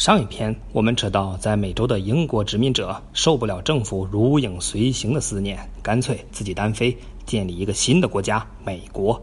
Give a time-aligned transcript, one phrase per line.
[0.00, 6.96] 上一篇我们扯到，在美洲的英国殖民者受不了政府如影随形的思念，干脆自己单飞，
[7.26, 9.22] 建立一个新的国家——美国。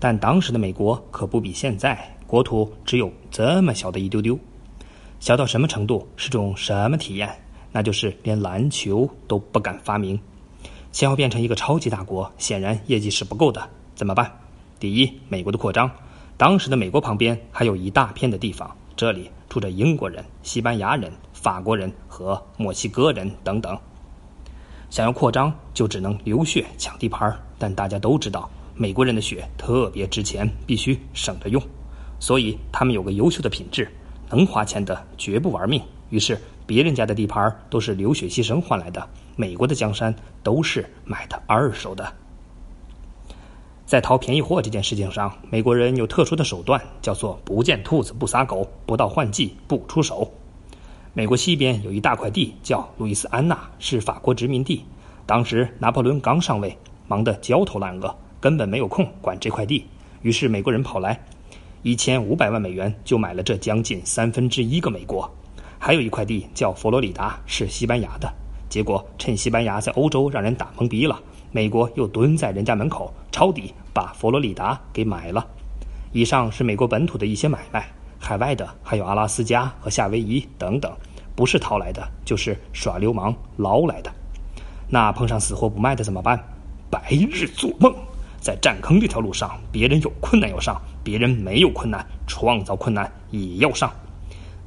[0.00, 1.96] 但当时的美国可不比现在，
[2.26, 4.36] 国土只有这么小的一丢丢，
[5.20, 6.04] 小到什么程度？
[6.16, 7.30] 是种什么体验？
[7.70, 10.18] 那就是连篮球都不敢发明。
[10.90, 13.70] 想要变成一个超级大国，显然业绩是不够的。
[13.94, 14.28] 怎么办？
[14.80, 15.88] 第一，美国的扩张。
[16.36, 23.78] 当时的美国旁边还有一大片的地方，这里住着英国人、西班牙人、法国人和墨西哥人等等。
[24.90, 31.62] 想要扩张，就只能流血抢地盘但大家都知道，美国人的血特别值钱，必须省着用。
[32.20, 33.90] 所以他们有个优秀的品质：
[34.30, 35.82] 能花钱的绝不玩命。
[36.10, 36.40] 于是。
[36.68, 42.12] 别人家的地盘都是流血牺牲换来的，美国的江山都是买的二手的。
[43.88, 50.30] 在淘便宜货这件事情上，美国人有特殊的手段，叫做“不见兔子不撒狗，不到换季不出手”。
[51.14, 54.84] 美国西边有一大块地叫路易斯安那，是法国殖民地。
[55.24, 59.82] 当时拿破仑刚上位，忙得焦头烂额，根本没有空管这块地。
[60.20, 61.18] 于是美国人跑来，
[61.82, 65.26] 一千五百万美元就买了这将近三分之一个美国。
[65.78, 68.30] 还有一块地叫佛罗里达，是西班牙的。
[68.68, 71.18] 结果趁西班牙在欧洲让人打懵逼了，
[71.50, 75.46] 美国又蹲在人家门口抄底，把佛罗里达给买了。
[76.12, 77.86] 以上是美国本土的一些买卖，
[78.18, 80.92] 海外的还有阿拉斯加和夏威夷等等，
[81.34, 84.10] 不是淘来的，就是耍流氓捞来的。
[84.88, 86.42] 那碰上死活不卖的怎么办？
[86.90, 87.94] 白日做梦！
[88.40, 93.92] 在占坑这条路上，别人有困难要上，别人没有困难，创造困难也要上。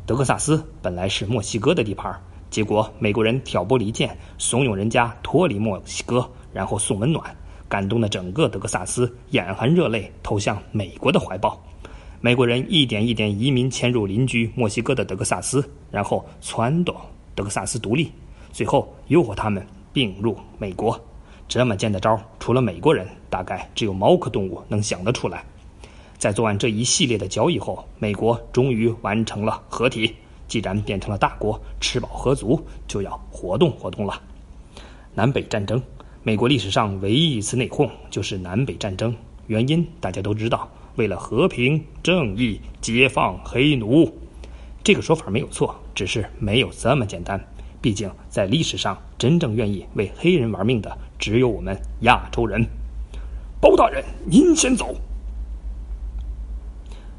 [0.06, 2.14] 德克萨斯本来是墨西哥的地盘，
[2.50, 7.36] 结果美国人挑拨离间，怂恿人家脱离墨西哥，然后送温暖，
[7.68, 11.62] 感动了整个德克萨斯，眼含热泪投向美国的怀抱。
[12.20, 16.96] 美国人一点一点移民迁入邻居墨西哥的德克萨斯，然后撺掇
[17.34, 18.12] 德克萨斯独立，
[18.52, 21.00] 最后诱惑他们并入美国。
[21.48, 25.44] 这么贱的招，除了美国人，大概只有猫科动物能想得出来。
[26.18, 30.16] 在做完这一系列的交易后，美国终于完成了合体。
[30.48, 34.22] 既然变成了大国，吃饱喝足，就要活动活动了。
[35.14, 35.82] 南北战争，
[36.24, 39.16] 美国历史上唯一一次内讧就是南北战争。
[39.48, 44.08] 原因大家都知道，为了和平、正义、解放黑奴。
[44.84, 47.44] 这个说法没有错，只是没有这么简单。
[47.82, 52.64] 毕竟在历史上，真正愿意为黑人玩命的只有我们亚洲人。
[53.60, 54.96] 包大人，您先走。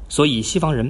[0.07, 0.89] 所以，西方人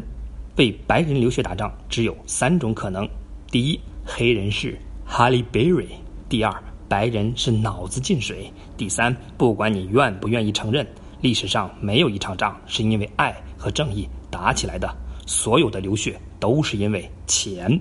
[0.57, 3.09] 为白人流血打仗只有三种可能：
[3.49, 5.87] 第一，黑人是哈利·贝瑞
[6.29, 10.85] 第二，白人是脑子进水；第三，不管你愿不愿意承认，
[11.21, 14.87] 历史上没有一场仗是因为爱和正义打起来的，
[15.25, 17.79] 所有的流血都是因为钱。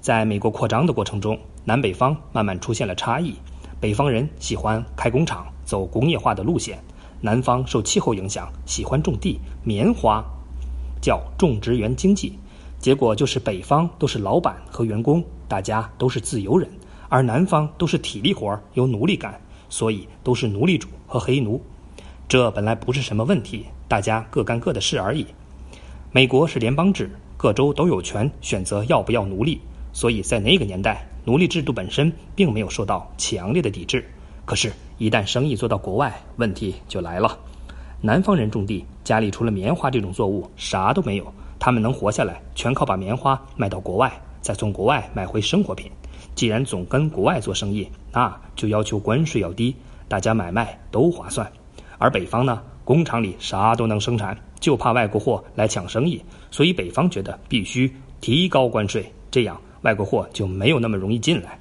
[0.00, 3.34] 在美国扩张的过程中，南北方慢慢出现了差异，
[3.80, 6.76] 北方人喜欢开工厂，走工业化的路线；
[7.20, 10.24] 南方受气候影响，喜欢种地，棉花。
[11.00, 12.36] 叫种植园经济，
[12.80, 16.68] 结果就是北方都是老板和员工，大家都是自由人，
[17.08, 21.60] 而南方都是体力活儿有奴隶感，所以都是奴隶主和黑奴。
[22.28, 25.26] 这本来不是什么问题，大家各干各的事而已。
[26.12, 29.60] 美国是联邦制，各州都有权选择要不要奴隶，
[29.92, 34.04] 所以在那个年代，奴隶制度本身并没有受到强烈的抵制。
[34.44, 37.38] 可是，一旦生意做到国外，问题就来了。
[38.00, 41.32] 南方人种地，家里除了棉花这种作物，啥都没有。
[41.58, 45.90] 他们能活下来，全靠把棉花卖到国外，再从国外买回生活品。
[46.34, 49.74] 既然总跟国外做生意，那就要求关税要低，
[50.08, 51.50] 大家买卖都划算。
[51.98, 61.58] 而北方呢，工厂里啥都能生产，就怕外国货来抢生意，所以北方觉得必须提高关税，这样外国货就没有那么容易进来。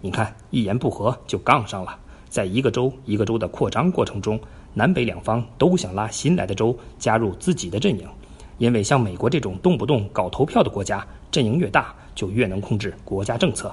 [0.00, 1.98] 你看，一言不合就杠上了。
[2.28, 4.40] 在一个州一个州的扩张过程中。
[4.74, 8.08] 南北两方都想拉新来的州加入自己的阵营，
[8.56, 13.70] 因为像美国这种动不动搞投票的国家，阵营越大就越能控制国家政策。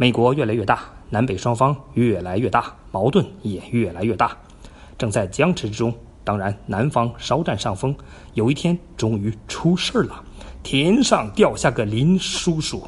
[0.00, 0.80] 美国越来越大，
[1.10, 4.34] 南北双方越来越大，矛盾也越来越大，
[4.96, 5.92] 正在僵持之中。
[6.24, 7.94] 当然，南方稍占上风。
[8.32, 10.24] 有一天，终于出事儿了，
[10.62, 12.82] 天上掉下个林叔叔。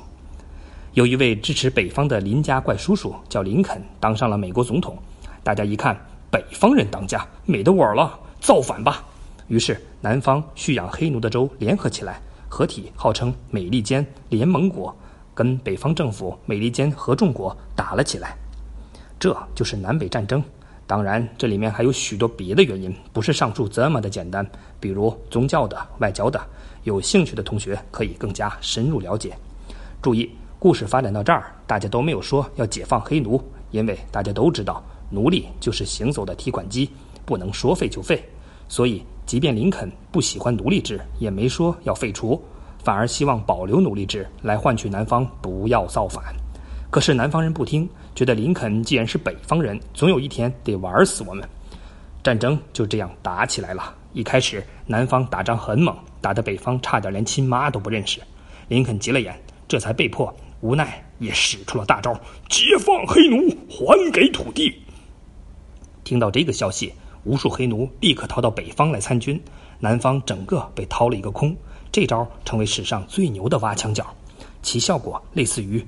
[0.95, 4.97] 有一位支持北方的林家怪叔叔叫林肯，当上了美国总统。
[5.45, 5.95] 大家一看。
[6.31, 9.05] 北方人当家，没得我了，造反吧！
[9.49, 12.19] 于是南方蓄养黑奴的州联合起来，
[12.49, 14.97] 合体号称美利坚联盟国，
[15.35, 18.37] 跟北方政府美利坚合众国打了起来。
[19.19, 20.43] 这就是南北战争。
[20.87, 24.47] 当然，这里面还有许多别的原因，不是上述这么的简单，
[24.79, 26.41] 比如宗教的、外交的。
[26.85, 29.33] 有兴趣的同学可以更加深入了解。
[30.03, 33.41] 注意，故事发展到这儿，大家都没有说要解放黑奴，
[33.71, 36.91] 因为大家都知道，奴隶就是行走的提款机，
[37.25, 38.23] 不能说废就废。
[38.69, 42.43] 所以，即便林肯不喜欢奴隶制，也没说要废除，
[42.83, 46.23] 反而希望保留奴隶制来换取南方不要造反。
[46.91, 51.49] 可是南方人不听，觉得林肯既然是北方人，总有一天得玩死我们。
[52.23, 53.95] 战争就这样打起来了。
[54.13, 58.21] 一开始，南方打仗很猛，打得北方差点连亲妈都不认识。
[58.69, 59.35] 林肯急了眼，
[59.67, 62.13] 这才被迫无奈也使出了大招：
[62.49, 64.73] 解放黑奴，还给土地。
[66.05, 66.93] 听到这个消息，
[67.25, 69.43] 无数黑奴立刻逃到北方来参军，
[69.81, 71.57] 南方整个被掏了一个空。
[71.93, 74.07] 这招成为史上最牛的挖墙脚，
[74.63, 75.87] 其效果类似于：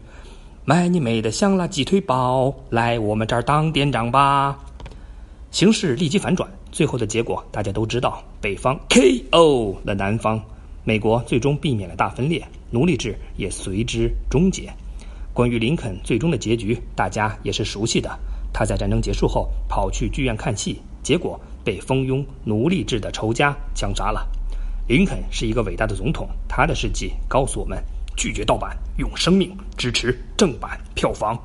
[0.67, 4.55] 卖你美的香辣鸡腿堡，来我们这儿当店长吧。
[5.51, 6.47] 形势立即反转。
[6.71, 9.77] 最后的结果大家都知道，北方 K.O.
[9.85, 10.43] 了南方，
[10.83, 14.71] 美国最终避免了大分裂，奴隶制也随之终结。
[15.33, 18.11] 关于林肯最终的结局，大家也是熟悉的。
[18.53, 24.27] 他在战争结束后跑去剧院看戏，结果被蜂拥奴隶制的仇家枪杀了。
[24.87, 27.83] 林肯是一个伟大的总统，他的事迹告诉我们：
[28.19, 31.39] 拒绝盗版，用生命支持正版票房。